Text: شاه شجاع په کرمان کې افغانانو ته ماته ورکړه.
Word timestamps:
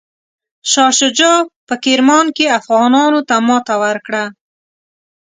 شاه 0.71 0.91
شجاع 0.99 1.37
په 1.67 1.75
کرمان 1.83 2.25
کې 2.35 2.55
افغانانو 2.59 3.19
ته 3.29 3.35
ماته 3.47 3.75
ورکړه. 3.83 4.23